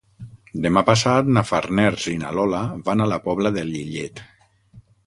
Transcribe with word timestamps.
Demà 0.63 0.81
passat 0.87 1.29
na 1.35 1.43
Farners 1.49 2.09
i 2.15 2.17
na 2.25 2.35
Lola 2.39 2.65
van 2.89 3.05
a 3.07 3.11
la 3.13 3.21
Pobla 3.29 3.57
de 3.61 3.69
Lillet. 3.71 4.27